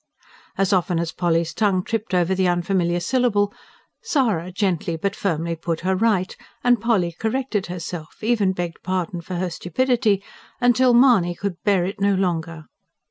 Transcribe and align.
As 0.57 0.73
often 0.73 0.97
as 0.99 1.11
Polly's 1.11 1.53
tongue 1.53 1.83
tripped 1.83 2.15
over 2.15 2.33
the 2.33 2.47
unfamiliar 2.47 2.99
syllable, 2.99 3.53
Sara 4.01 4.51
gently 4.51 4.97
but 4.97 5.15
firmly 5.15 5.55
put 5.55 5.81
her 5.81 5.95
right; 5.95 6.35
and 6.63 6.81
Polly 6.81 7.11
corrected 7.11 7.67
herself, 7.67 8.23
even 8.23 8.51
begged 8.51 8.81
pardon 8.81 9.21
for 9.21 9.35
her 9.35 9.51
stupidity, 9.51 10.23
till 10.73 10.95
Mahony 10.95 11.35
could 11.35 11.61
bear 11.61 11.85
it 11.85 12.01
no 12.01 12.15
longer. 12.15 12.65